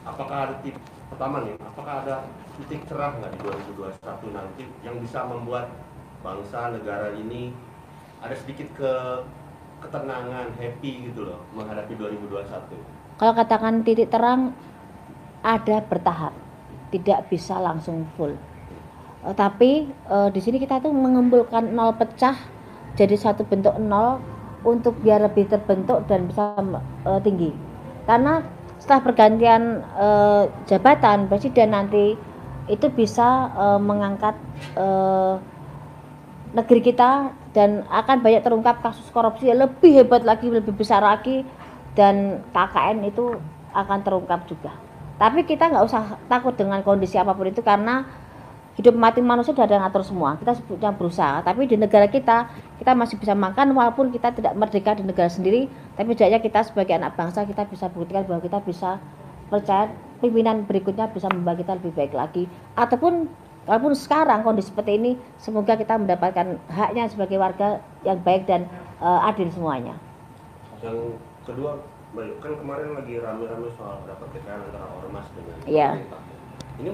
[0.07, 0.79] Apakah ada titik
[1.11, 1.55] pertama nih?
[1.59, 2.17] Apakah ada
[2.59, 3.39] titik cerah nggak di
[3.75, 5.71] 2021 nanti yang bisa membuat
[6.23, 7.51] bangsa negara ini
[8.23, 8.93] ada sedikit ke
[9.83, 12.79] ketenangan, happy gitu loh menghadapi 2021?
[13.15, 14.51] kalau katakan titik terang
[15.45, 16.33] ada bertahap
[16.89, 18.33] tidak bisa langsung full.
[19.25, 22.35] Eh, tapi eh, di sini kita tuh mengumpulkan nol pecah
[22.97, 24.23] jadi satu bentuk nol
[24.65, 26.57] untuk biar lebih terbentuk dan bisa
[27.05, 27.53] eh, tinggi.
[28.09, 28.41] Karena
[28.81, 32.17] setelah pergantian eh, jabatan presiden nanti
[32.71, 34.37] itu bisa eh, mengangkat
[34.81, 35.35] eh,
[36.55, 41.43] negeri kita dan akan banyak terungkap kasus korupsi yang lebih hebat lagi lebih besar lagi
[41.99, 43.35] dan KKN itu
[43.75, 44.84] akan terungkap juga
[45.15, 48.03] tapi kita nggak usah takut dengan kondisi apa pun itu karena
[48.75, 50.35] hidup mati manusia sudah ada yang ngatur semua.
[50.35, 51.47] Kita sebutnya berusaha.
[51.47, 52.51] Tapi di negara kita
[52.83, 55.71] kita masih bisa makan walaupun kita tidak merdeka di negara sendiri.
[55.95, 58.99] Tapi setidaknya kita sebagai anak bangsa kita bisa buktikan bahwa kita bisa
[59.47, 62.51] percaya pimpinan berikutnya bisa membawa kita lebih baik lagi.
[62.75, 63.31] Ataupun
[63.71, 68.67] walaupun sekarang kondisi seperti ini semoga kita mendapatkan haknya sebagai warga yang baik dan
[68.99, 69.95] eh, adil semuanya.
[70.83, 71.15] Yang
[71.47, 71.79] kedua,
[72.15, 75.89] Yu, kan kemarin lagi rame-rame soal ada pertikaian antara ormas dengan Iya.
[75.99, 76.23] pemerintah.
[76.79, 76.91] Ini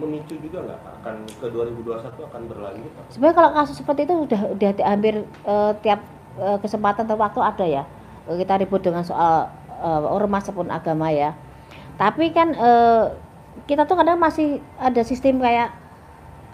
[0.00, 2.90] memicu juga nggak akan ke 2021 akan berlanjut?
[2.94, 3.04] Pak?
[3.12, 6.00] sebenarnya kalau kasus seperti itu udah udah hampir eh, tiap
[6.40, 7.84] eh, kesempatan atau waktu ada ya
[8.30, 9.50] Eh, kita ribut dengan soal
[9.82, 11.34] eh, ormas maupun agama ya
[11.98, 13.04] tapi kan eh,
[13.66, 15.74] kita tuh kadang masih ada sistem kayak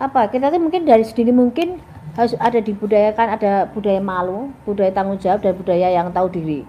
[0.00, 1.76] apa kita tuh mungkin dari sedini mungkin
[2.16, 6.64] harus ada dibudayakan ada budaya malu budaya tanggung jawab dan budaya yang tahu diri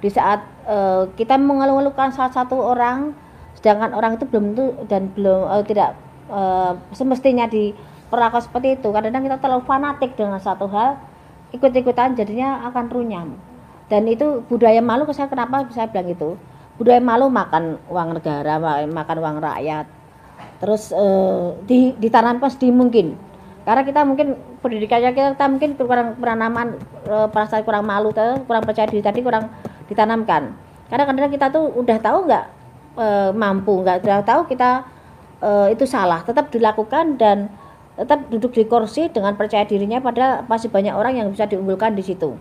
[0.00, 3.12] di saat eh, kita mengeluh-elukan salah satu orang
[3.60, 5.90] sedangkan orang itu belum tentu dan belum eh, tidak
[6.32, 8.88] eh, semestinya diperlakukan seperti itu.
[8.88, 10.96] Kadang-kadang kita terlalu fanatik dengan satu hal
[11.52, 13.28] ikut-ikutan jadinya akan runyam.
[13.90, 16.38] Dan itu budaya malu saya kenapa bisa bilang itu?
[16.78, 19.86] Budaya malu makan uang negara ma- makan uang rakyat.
[20.64, 23.06] Terus eh, di, ditanamkan sedini mungkin.
[23.60, 28.88] Karena kita mungkin pendidikannya kita, kita mungkin kurang penanaman eh, perasaan kurang malu kurang percaya
[28.88, 29.52] diri tadi kurang
[29.90, 30.54] ditanamkan.
[30.86, 32.44] Karena kadang kita tuh udah tahu nggak
[32.98, 34.86] eh, mampu nggak udah tahu kita
[35.42, 36.22] eh, itu salah.
[36.22, 37.50] Tetap dilakukan dan
[37.98, 42.06] tetap duduk di kursi dengan percaya dirinya pada masih banyak orang yang bisa diunggulkan di
[42.06, 42.38] situ.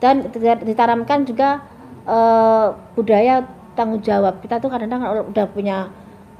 [0.00, 0.28] Dan
[0.64, 1.64] ditanamkan juga
[2.04, 3.44] eh, budaya
[3.74, 4.44] tanggung jawab.
[4.44, 5.88] Kita tuh kadang-kadang udah punya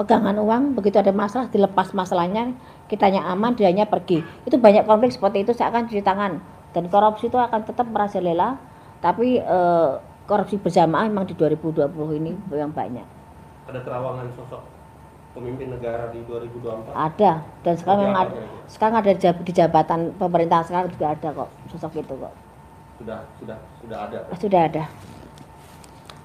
[0.00, 2.56] pegangan uang begitu ada masalah dilepas masalahnya
[2.88, 4.24] kitanya aman dianya pergi.
[4.48, 6.40] Itu banyak konflik seperti itu seakan cuci tangan.
[6.70, 8.56] Dan korupsi itu akan tetap merajalela
[9.00, 9.92] tapi eh,
[10.30, 11.90] korupsi berjamaah memang di 2020
[12.22, 13.02] ini yang banyak.
[13.66, 14.62] Ada terawangan sosok
[15.34, 16.94] pemimpin negara di 2024.
[16.94, 17.42] ada.
[17.66, 18.38] Dan sekarang memang ada,
[18.70, 22.34] sekarang ada di jabatan pemerintah sekarang juga ada kok sosok itu kok.
[23.02, 24.18] Sudah sudah sudah ada.
[24.38, 24.84] sudah ada.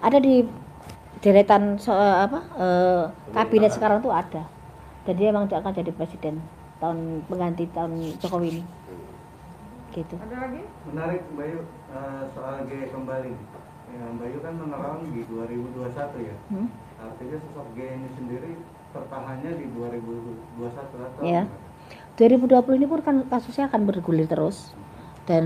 [0.06, 0.46] Ada di
[1.26, 4.46] deretan so- eh, apa eh, kabinet sekarang tuh ada.
[5.06, 6.42] Dan dia memang akan jadi presiden
[6.78, 8.64] tahun pengganti tahun Jokowi ini.
[9.94, 10.14] Gitu.
[10.18, 10.62] Ada lagi?
[10.92, 11.60] Menarik Mbak Yu
[11.94, 13.34] eh, soal G kembali.
[13.96, 16.36] Ya, Mbak Yu kan menerang di 2021 ya.
[16.52, 16.68] Hmm?
[17.00, 18.52] Artinya sosok G ini sendiri
[18.92, 21.48] tertahannya di 2021 atau Ya.
[22.20, 24.76] 2020 ini pun kan kasusnya akan bergulir terus.
[25.24, 25.46] Dan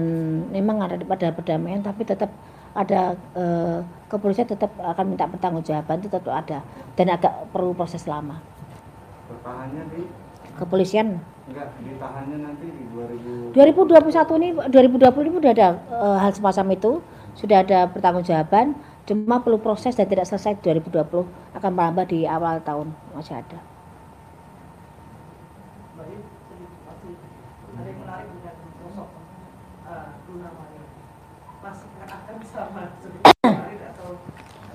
[0.50, 2.34] memang ada pada perdamaian tapi tetap
[2.74, 6.66] ada eh, kepolisian tetap akan minta pertanggungjawaban itu tetap ada.
[6.98, 8.42] Dan agak perlu proses lama.
[9.30, 10.02] Tertahannya di?
[10.58, 11.22] Kepolisian?
[11.46, 16.92] Enggak ditahannya nanti di 2000 2021 ini 2020 ini sudah ada eh, hal semacam itu
[17.38, 18.78] sudah ada pertanggungjawaban
[19.10, 21.26] cuma perlu proses dan tidak selesai 2020
[21.58, 23.60] akan merambah di awal tahun masih ada
[33.90, 34.10] atau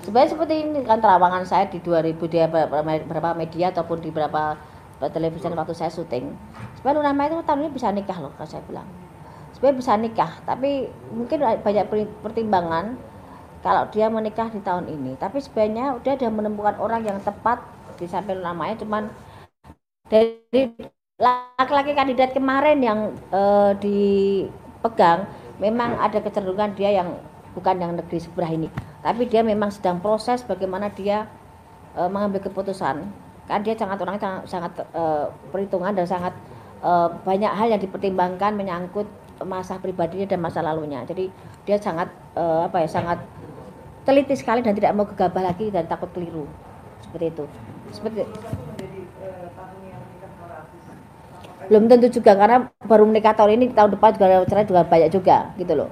[0.05, 4.53] Sebenarnya seperti ini kan terawangan saya di 2000 di beberapa beberapa media ataupun di beberapa
[5.01, 6.29] televisi waktu saya syuting.
[6.77, 8.85] Sebenarnya Luna Maya itu tahun ini bisa nikah loh kalau saya bilang.
[9.65, 11.89] Sebenarnya bisa nikah, tapi mungkin banyak
[12.21, 13.01] pertimbangan
[13.65, 15.17] kalau dia menikah di tahun ini.
[15.17, 17.65] Tapi sebenarnya dia sudah menemukan orang yang tepat
[17.97, 19.09] di samping Luna Maya cuman
[20.05, 20.69] dari
[21.17, 22.99] laki-laki kandidat kemarin yang
[23.33, 25.25] eh, dipegang
[25.57, 27.17] memang ada kecenderungan dia yang
[27.55, 28.67] bukan yang negeri sebelah ini
[28.99, 31.25] tapi dia memang sedang proses bagaimana dia
[31.95, 33.01] eh, mengambil keputusan
[33.49, 36.35] kan dia sangat orangnya sangat, sangat eh, perhitungan dan sangat
[37.25, 39.09] banyak hal yang dipertimbangkan menyangkut
[39.43, 41.03] masa pribadinya dan masa lalunya.
[41.03, 41.27] Jadi
[41.67, 43.19] dia sangat eh, apa ya sangat
[44.05, 46.45] teliti sekali dan tidak mau gegabah lagi dan takut keliru.
[47.01, 47.43] Seperti itu.
[47.89, 50.83] Seperti 2021 menjadi uh, tahun yang menikah para artis.
[50.85, 55.09] Apakah belum tentu juga karena baru menikah tahun ini tahun depan juga cerai juga banyak
[55.09, 55.89] juga gitu loh.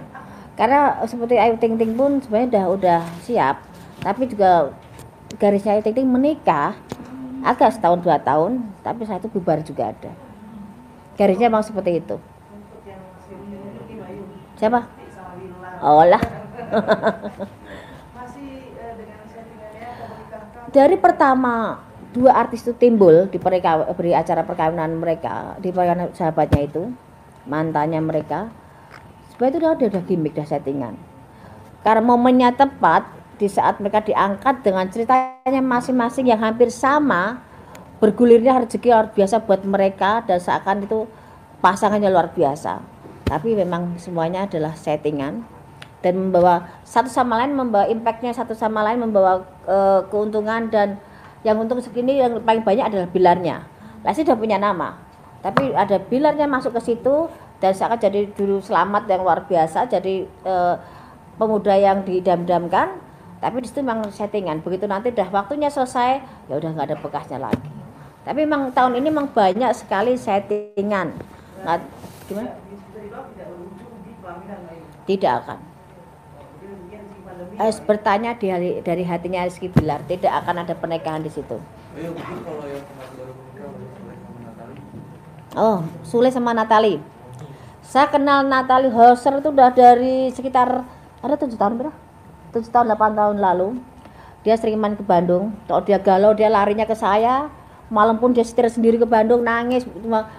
[0.54, 3.66] Karena seperti Ayu Ting Ting pun sebenarnya udah udah siap
[4.06, 4.70] tapi juga
[5.42, 6.78] garisnya Ayu Ting Ting menikah
[7.42, 10.14] agak setahun dua tahun tapi saya itu bubar juga ada.
[11.18, 12.18] Garisnya memang seperti itu
[14.72, 16.24] atau menikahkan
[20.74, 21.78] dari pertama
[22.14, 26.90] dua artis itu timbul di perika- beri acara perkawinan mereka di perkawinan sahabatnya itu
[27.46, 28.50] mantannya mereka.
[29.34, 30.98] Sebenarnya itu udah udah, udah gimmick dah settingan.
[31.86, 33.06] Karena momennya tepat
[33.38, 37.42] di saat mereka diangkat dengan ceritanya masing-masing yang hampir sama
[37.98, 41.10] bergulirnya rezeki luar biasa buat mereka dan seakan itu
[41.60, 42.93] pasangannya luar biasa
[43.34, 45.42] tapi memang semuanya adalah settingan.
[46.06, 51.02] Dan membawa satu sama lain membawa impactnya satu sama lain membawa eh, keuntungan dan
[51.42, 53.66] yang untung segini yang paling banyak adalah bilarnya.
[54.06, 55.00] Lesti sudah punya nama
[55.44, 57.28] tapi ada bilarnya masuk ke situ
[57.60, 60.76] dan seakan jadi dulu selamat yang luar biasa jadi eh,
[61.36, 62.96] pemuda yang didam-damkan
[63.44, 64.64] tapi di situ memang settingan.
[64.64, 67.68] Begitu nanti udah waktunya selesai ya udah nggak ada bekasnya lagi.
[68.24, 71.12] Tapi memang tahun ini memang banyak sekali settingan.
[71.60, 71.80] Nggak
[72.32, 72.63] gimana
[73.04, 75.60] dibilang tidak berujung di pelaminan Bayu tidak akan.
[77.54, 80.02] Harus bertanya dari, dari hatinya Rizky Bilar.
[80.08, 81.60] Tidak akan ada pernikahan di situ.
[81.94, 84.80] Ayo mungkin kalau yang kemarin baru menikah udah mulai sama Natali.
[85.54, 86.96] oh Sule sama Natali.
[87.84, 90.88] Saya kenal Natali Hoser itu udah dari sekitar
[91.20, 91.98] ada tujuh tahun berapa?
[92.56, 93.68] Tujuh tahun delapan tahun lalu.
[94.48, 95.54] Dia sering main ke Bandung.
[95.68, 97.52] Kalau dia galau dia larinya ke saya.
[97.92, 99.86] Malam pun dia setir sendiri ke Bandung nangis.
[99.86, 100.32] Cuma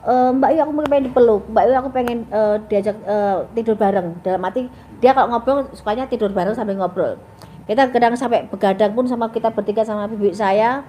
[0.00, 1.42] "Eh, Mbak Yu aku pengen dipeluk.
[1.52, 4.16] Mbak Yu aku pengen eh, diajak eh, tidur bareng.
[4.24, 4.64] Dalam arti
[5.00, 7.20] dia kalau ngobrol sukanya tidur bareng sambil ngobrol.
[7.68, 10.80] Kita kadang sampai begadang pun sama kita bertiga sama bibi saya.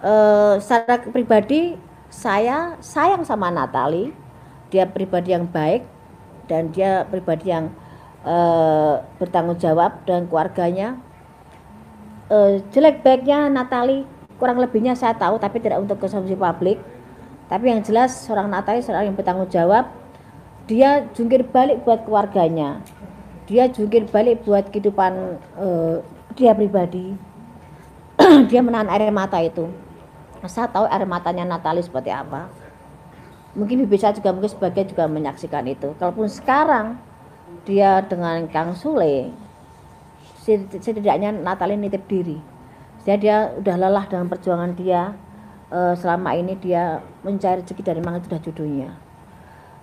[0.00, 1.76] Eh secara pribadi
[2.08, 4.08] saya sayang sama Natali
[4.72, 5.84] dia pribadi yang baik
[6.48, 7.68] dan dia pribadi yang
[8.24, 10.96] eh, bertanggung jawab dengan keluarganya.
[12.32, 14.08] Eh, jelek baiknya Natali
[14.40, 16.80] kurang lebihnya saya tahu tapi tidak untuk konsumsi publik
[17.48, 19.88] tapi yang jelas seorang Natali seorang yang bertanggung jawab
[20.68, 22.84] dia jungkir balik buat keluarganya.
[23.48, 25.96] Dia jungkir balik buat kehidupan eh,
[26.36, 27.16] dia pribadi.
[28.50, 29.70] Dia menahan air mata itu.
[30.50, 32.50] Saya tahu air matanya Natali seperti apa.
[33.54, 35.94] Mungkin bibi saya juga mungkin sebagai juga menyaksikan itu.
[35.96, 36.98] Kalaupun sekarang
[37.62, 39.30] dia dengan Kang Sule
[40.42, 42.42] set- setidaknya Natali nitip diri.
[43.06, 45.14] Jadi dia udah lelah dengan perjuangan dia.
[45.68, 48.88] Eh, selama ini dia mencari rezeki dari mana sudah judulnya.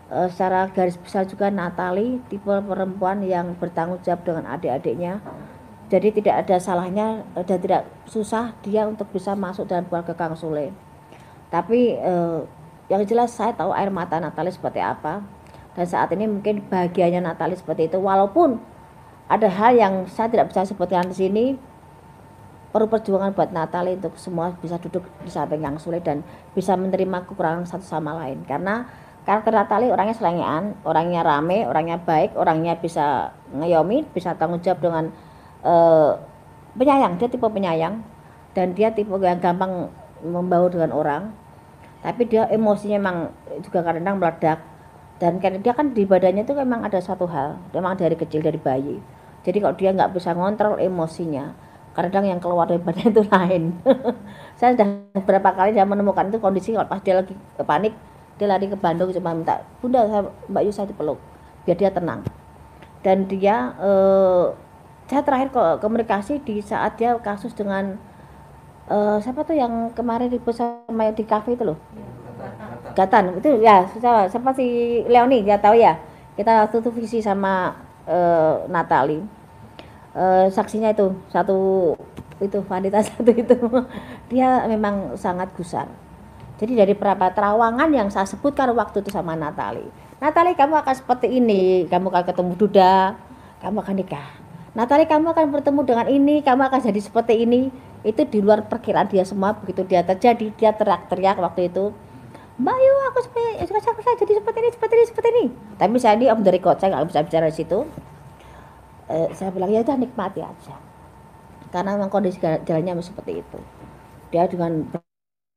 [0.10, 5.22] Eh, secara garis besar juga Natali tipe perempuan yang bertanggung jawab dengan adik-adiknya.
[5.86, 10.34] Jadi tidak ada salahnya eh, dan tidak susah dia untuk bisa masuk dalam keluarga Kang
[10.34, 10.74] Sule.
[11.54, 12.40] Tapi eh,
[12.90, 15.22] yang jelas saya tahu air mata Natali seperti apa
[15.78, 18.58] dan saat ini mungkin bahagianya Natali seperti itu walaupun
[19.26, 21.46] ada hal yang saya tidak bisa sebutkan di sini
[22.76, 27.24] perlu perjuangan buat Natali untuk semua bisa duduk di samping yang sulit dan bisa menerima
[27.24, 28.44] kekurangan satu sama lain.
[28.44, 28.84] Karena
[29.24, 35.08] karakter Natali orangnya selengean, orangnya rame, orangnya baik, orangnya bisa ngayomi, bisa tanggung jawab dengan
[35.64, 36.20] uh,
[36.76, 38.04] penyayang, dia tipe penyayang
[38.52, 39.88] dan dia tipe yang gampang
[40.20, 41.32] membaur dengan orang.
[42.04, 43.18] Tapi dia emosinya memang
[43.64, 44.60] juga kadang-kadang meledak.
[45.16, 48.60] Dan karena dia kan di badannya itu memang ada satu hal memang dari kecil dari
[48.60, 49.00] bayi.
[49.48, 51.56] Jadi kalau dia nggak bisa ngontrol emosinya
[51.96, 53.64] kadang yang keluar dari badan itu lain.
[54.60, 57.96] Saya sudah beberapa kali saya menemukan itu kondisi kalau pas dia lagi panik
[58.36, 61.20] dia lari ke Bandung cuma minta bunda saya Mbak Yu saya dipeluk
[61.64, 62.24] biar dia tenang.
[63.00, 64.46] Dan dia eh,
[65.08, 67.96] saya terakhir komunikasi di saat dia kasus dengan
[68.92, 71.80] eh, siapa tuh yang kemarin ribut sama di kafe itu loh.
[72.96, 75.96] Gatan itu ya siapa, siapa si Leoni dia tahu ya.
[76.36, 77.72] Kita tutup visi sama
[78.04, 79.45] eh, Natali
[80.16, 81.94] uh, saksinya itu satu
[82.40, 83.56] itu wanita satu itu.
[84.32, 85.88] Dia memang sangat gusar.
[86.56, 89.84] Jadi dari beberapa terawangan yang saya sebutkan waktu itu sama Natali.
[90.24, 91.84] Natali kamu akan seperti ini.
[91.92, 92.96] Kamu akan ketemu Duda.
[93.60, 94.28] Kamu akan nikah.
[94.72, 96.40] Natali kamu akan bertemu dengan ini.
[96.40, 97.68] Kamu akan jadi seperti ini.
[98.08, 99.52] Itu di luar perkiraan dia semua.
[99.60, 101.92] Begitu dia terjadi dia teriak-teriak waktu itu.
[102.56, 105.46] Mbak Yu aku seperti saya jadi seperti ini seperti ini seperti ini.
[105.76, 107.84] Tapi saya ini om dari kota nggak bisa bicara di situ
[109.10, 110.76] eh, saya bilang ya udah nikmati aja.
[111.70, 113.60] Karena memang kondisi jalannya seperti itu.
[114.32, 114.88] Dia dengan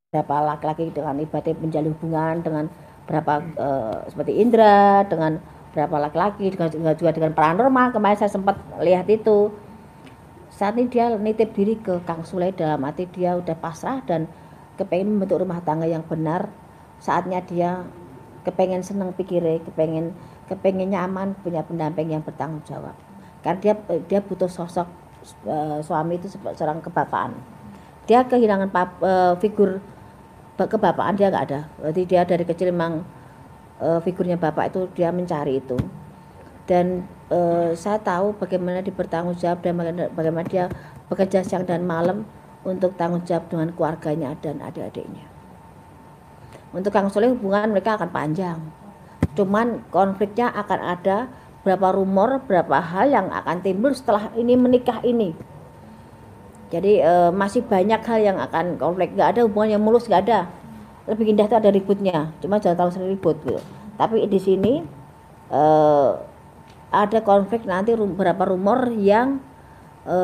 [0.08, 2.64] berapa laki-laki dengan ibadah menjalin hubungan dengan
[3.08, 5.40] berapa eh, seperti Indra dengan
[5.72, 9.52] berapa laki-laki dengan juga dengan paranormal kemarin saya sempat lihat itu.
[10.48, 14.26] Saat ini dia nitip diri ke Kang Sule dalam arti dia udah pasrah dan
[14.80, 16.50] kepengen membentuk rumah tangga yang benar.
[16.98, 17.86] Saatnya dia
[18.42, 20.16] kepengen senang pikirnya kepengen
[20.48, 22.96] kepengen nyaman punya pendamping yang bertanggung jawab
[23.48, 24.84] karena dia dia butuh sosok
[25.48, 27.32] uh, suami itu seorang kebapaan.
[28.04, 29.80] Dia kehilangan pap, uh, figur
[30.60, 31.60] kebapaan dia nggak ada.
[31.80, 33.08] Berarti dia dari kecil memang
[33.80, 35.80] uh, figurnya bapak itu dia mencari itu.
[36.68, 40.68] Dan uh, saya tahu bagaimana dia bertanggung jawab dan bagaimana, bagaimana dia
[41.08, 42.28] bekerja siang dan malam
[42.68, 45.24] untuk tanggung jawab dengan keluarganya dan adik-adiknya.
[46.76, 48.60] Untuk Kang Soleh hubungan mereka akan panjang.
[49.32, 51.32] Cuman konfliknya akan ada
[51.66, 55.34] berapa rumor, berapa hal yang akan timbul setelah ini menikah ini.
[56.68, 59.16] Jadi e, masih banyak hal yang akan konflik.
[59.16, 60.48] Gak ada hubungan yang mulus, gak ada.
[61.08, 62.18] Lebih indah itu ada ributnya.
[62.44, 63.60] Cuma jangan tahu sendiri ribut gitu.
[63.96, 64.84] Tapi di sini
[65.48, 65.62] e,
[66.88, 69.40] ada konflik nanti berapa rumor yang
[70.04, 70.18] e,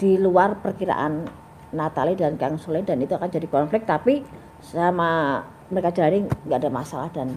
[0.00, 1.28] di luar perkiraan
[1.74, 4.22] Natali dan Kang Sule dan itu akan jadi konflik tapi
[4.62, 7.34] sama mereka jalani nggak ada masalah dan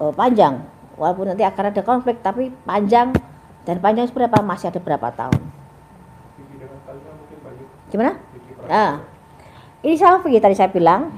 [0.00, 0.62] e, panjang
[0.98, 3.14] walaupun nanti akan ada konflik tapi panjang.
[3.64, 5.40] Dan panjang seberapa masih ada berapa tahun?
[7.88, 8.20] Gimana?
[8.68, 9.00] Nah,
[9.80, 11.08] ini sama Vicky tadi saya bilang.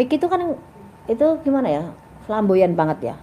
[0.00, 0.56] Vicky itu kan
[1.04, 1.84] itu gimana ya?
[2.24, 3.14] Flamboyan banget ya.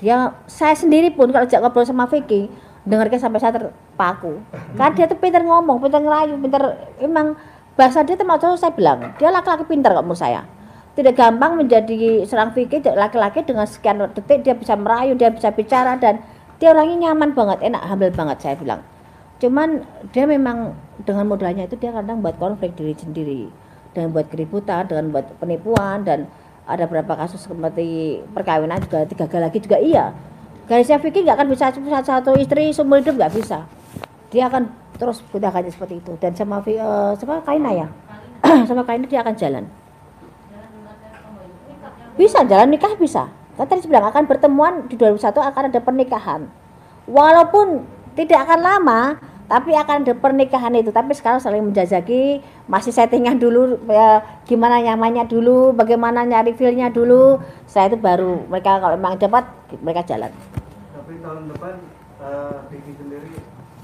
[0.00, 0.16] Dia
[0.48, 2.48] saya sendiri pun kalau ajak ngobrol sama Vicky
[2.88, 4.40] dengarnya sampai saya terpaku.
[4.72, 6.62] Karena dia tuh pintar ngomong pintar ngerayu pintar
[7.04, 7.36] emang
[7.76, 10.48] bahasa dia termasuk saya bilang dia laki-laki pintar kok menurut saya
[10.96, 16.00] tidak gampang menjadi seorang fikih laki-laki dengan sekian detik dia bisa merayu dia bisa bicara
[16.00, 16.24] dan
[16.56, 18.80] dia orangnya nyaman banget enak hamil banget saya bilang.
[19.36, 19.84] Cuman
[20.16, 20.72] dia memang
[21.04, 23.52] dengan modalnya itu dia kadang buat konflik diri sendiri
[23.92, 26.32] dengan buat keributan dengan buat penipuan dan
[26.64, 30.16] ada beberapa kasus seperti perkawinan juga tiga kali lagi juga iya.
[30.64, 33.68] Garisnya fikih nggak akan bisa satu, satu istri seumur hidup nggak bisa.
[34.32, 36.16] Dia akan terus gunakannya seperti itu.
[36.16, 37.88] Dan sama uh, sama kaina ya?
[38.68, 39.64] Sama kaina dia akan jalan
[42.16, 43.28] bisa jalan nikah bisa.
[43.56, 46.40] Kan tadi bilang akan pertemuan di 2001 akan ada pernikahan.
[47.08, 49.00] Walaupun tidak akan lama,
[49.46, 50.92] tapi akan ada pernikahan itu.
[50.92, 57.40] Tapi sekarang saling menjajaki, masih settingan dulu ya, gimana nyamannya dulu, bagaimana nyari feelnya dulu.
[57.64, 59.48] Saya itu baru mereka kalau memang dapat
[59.80, 60.32] mereka jalan.
[60.92, 61.74] Tapi tahun depan
[62.20, 63.32] uh, sendiri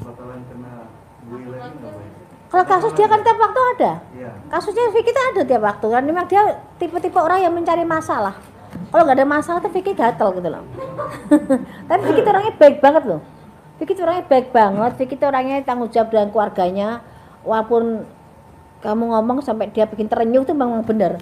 [0.02, 0.90] bakalan kena
[1.30, 1.94] bully lagi nggak
[2.52, 3.92] kalau kasus dia kan tiap waktu ada.
[4.12, 4.30] Iya.
[4.52, 6.04] Kasusnya Vicky itu ada tiap waktu kan.
[6.04, 8.36] Memang dia tipe-tipe orang yang mencari masalah.
[8.92, 10.60] Kalau nggak ada masalah tuh Vicky gatel gitu loh.
[11.88, 13.20] Tapi Vicky itu orangnya baik banget loh.
[13.80, 14.92] Vicky itu orangnya baik banget.
[15.00, 16.88] Vicky itu orangnya tanggung jawab dengan keluarganya.
[17.42, 18.06] walaupun
[18.86, 21.18] kamu ngomong sampai dia bikin terenyuh itu memang benar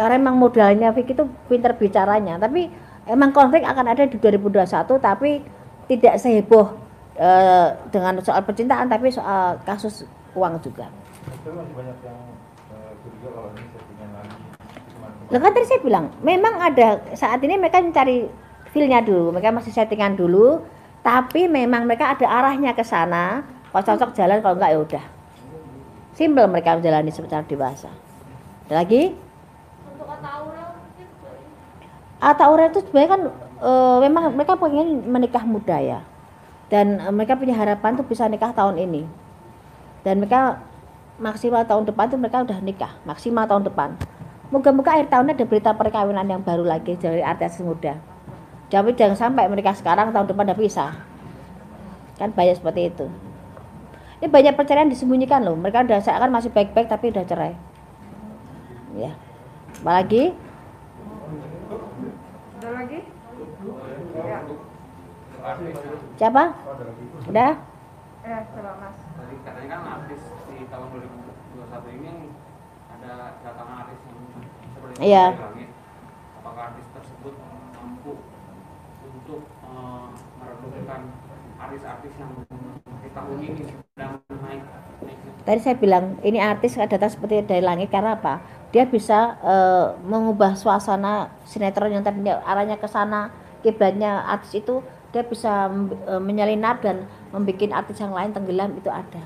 [0.00, 2.72] karena emang modalnya Vicky itu pinter bicaranya tapi
[3.04, 4.64] emang konflik akan ada di 2021
[4.96, 5.44] tapi
[5.84, 6.72] tidak seheboh
[7.20, 10.86] eh, dengan soal percintaan tapi soal kasus uang juga
[11.26, 12.18] Tapi masih banyak yang
[13.00, 14.36] curiga kalau ini settingan lagi.
[14.92, 18.28] Cuma Lah kan tadi saya bilang, memang ada saat ini mereka mencari
[18.70, 20.62] feel-nya dulu, mereka masih settingan dulu,
[21.00, 23.42] tapi memang mereka ada arahnya ke sana.
[23.70, 25.04] Kalau cocok jalan, kalau enggak ya udah.
[26.14, 27.90] Simpel mereka menjalani secara dewasa.
[28.68, 29.14] Ada lagi?
[29.86, 31.44] Untuk kata Aurel mungkin dari
[32.20, 33.22] Ata Aurel itu sebenarnya kan
[33.62, 36.00] eh, memang mereka pengen menikah muda ya.
[36.68, 39.06] Dan eh, mereka punya harapan tuh bisa nikah tahun ini.
[40.00, 40.64] Dan mereka
[41.20, 43.96] maksimal tahun depan tuh mereka udah nikah, maksimal tahun depan.
[44.50, 48.00] Moga-moga akhir tahun ada berita perkawinan yang baru lagi dari artis muda.
[48.70, 50.92] Tapi jangan sampai mereka sekarang tahun depan udah pisah.
[52.18, 53.06] Kan banyak seperti itu.
[54.20, 55.56] Ini banyak perceraian disembunyikan loh.
[55.56, 57.54] Mereka udah seakan masih baik-baik tapi udah cerai.
[58.96, 59.16] Ya.
[59.80, 60.34] Apalagi?
[62.60, 63.00] Ada lagi?
[64.12, 64.38] Ya.
[66.20, 66.42] Siapa?
[67.32, 67.52] Udah?
[68.20, 69.09] Eh, coba Mas.
[69.20, 72.12] Tadi katanya kan artis di tahun 2021 ini
[72.88, 74.18] ada datangan artis yang
[74.72, 75.70] seperti dari langit.
[76.40, 77.34] Apakah artis tersebut
[77.76, 78.12] mampu
[79.04, 80.06] untuk eh,
[80.40, 81.00] meredupkan
[81.60, 82.32] artis-artis yang
[82.80, 84.62] di tahun ini sedang naik
[85.04, 88.40] naik Tadi saya bilang ini artis datang seperti dari langit karena apa?
[88.72, 93.28] Dia bisa eh, mengubah suasana sinetron yang tadinya arahnya ke sana,
[93.60, 94.80] kiblatnya artis itu
[95.10, 95.70] dia bisa
[96.06, 99.22] eh, menyelinap dan membuat artis yang lain tenggelam itu ada.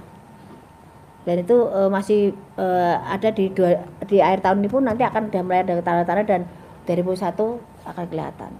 [1.24, 2.20] Dan itu eh, masih
[2.60, 6.24] eh, ada di dua, di akhir tahun ini pun nanti akan sudah mulai ada tanda-tanda
[6.24, 6.42] dan
[6.84, 7.36] 2001
[7.84, 8.52] akan kelihatan.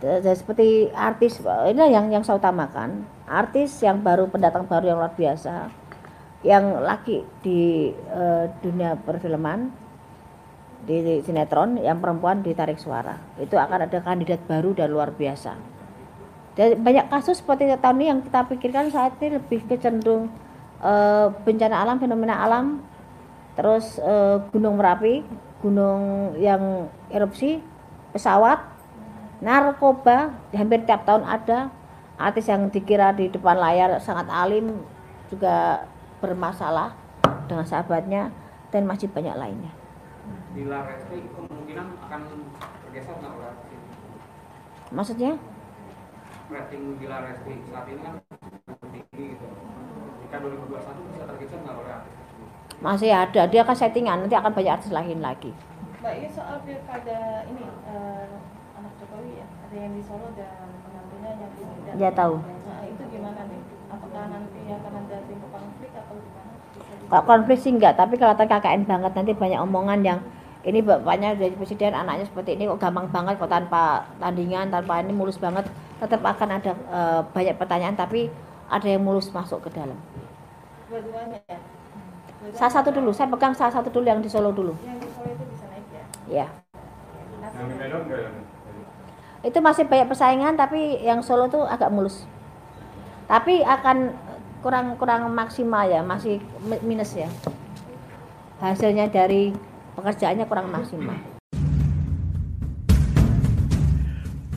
[0.00, 5.12] Dan seperti artis ini yang yang saya utamakan, artis yang baru pendatang baru yang luar
[5.12, 5.80] biasa
[6.40, 9.68] yang laki di eh, dunia perfilman
[10.88, 15.52] di sinetron yang perempuan ditarik suara itu akan ada kandidat baru dan luar biasa
[16.60, 20.28] dan banyak kasus seperti tahun ini yang kita pikirkan saat ini lebih kecenderung
[20.84, 22.84] eh, bencana alam fenomena alam
[23.56, 25.24] terus eh, gunung merapi
[25.64, 27.64] gunung yang erupsi
[28.12, 28.60] pesawat
[29.40, 31.72] narkoba hampir tiap tahun ada
[32.20, 34.84] artis yang dikira di depan layar sangat alim
[35.32, 35.88] juga
[36.20, 36.92] bermasalah
[37.48, 38.28] dengan sahabatnya
[38.68, 39.72] dan masih banyak lainnya.
[40.52, 42.20] di kemungkinan akan
[42.84, 43.56] bergeser nggak?
[44.92, 45.40] Maksudnya?
[46.50, 48.14] Rating Bila Resti saat ini kan
[48.90, 49.46] tinggi gitu.
[50.26, 52.14] Jika 2021 bisa tergeser nggak oleh artis?
[52.80, 55.52] Masih ada, dia akan settingan, nanti akan banyak artis lain lagi.
[56.00, 58.26] Mbak ini soal pilkada ini eh,
[58.74, 61.94] anak Jokowi ya, ada yang di Solo dan menantunya yang di Medan.
[62.00, 62.40] Ya tahu.
[62.40, 63.60] Nah itu gimana nih?
[63.92, 66.50] Apakah nanti akan ada timbul konflik atau gimana?
[67.10, 70.18] Kalau konflik sih enggak, tapi kalau KKN banget nanti banyak omongan yang
[70.64, 75.12] ini bapaknya dari presiden, anaknya seperti ini kok gampang banget kok tanpa tandingan, tanpa ini
[75.12, 75.68] mulus banget.
[76.00, 78.28] Tetap akan ada eh, banyak pertanyaan tapi
[78.68, 79.96] ada yang mulus masuk ke dalam.
[80.90, 81.58] Ya.
[82.56, 84.72] Salah satu dulu, saya pegang salah satu dulu yang di Solo dulu.
[84.84, 86.04] Yang di Solo itu bisa naik ya.
[86.28, 86.46] Ya.
[89.40, 92.28] Itu masih banyak persaingan tapi yang Solo tuh agak mulus
[93.30, 94.10] tapi akan
[94.58, 97.30] kurang kurang maksimal ya masih mi- minus ya
[98.58, 99.54] hasilnya dari
[100.00, 101.18] pekerjaannya kurang maksimal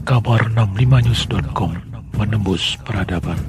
[0.04, 1.80] Kabar 65news.com
[2.20, 3.40] menembus peradaban.